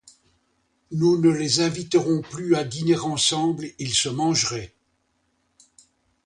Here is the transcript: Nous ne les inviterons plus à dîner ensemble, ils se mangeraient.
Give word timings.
Nous 0.91 1.21
ne 1.21 1.29
les 1.29 1.59
inviterons 1.59 2.23
plus 2.23 2.55
à 2.55 2.63
dîner 2.63 2.97
ensemble, 2.97 3.67
ils 3.77 3.93
se 3.93 4.09
mangeraient. 4.09 4.73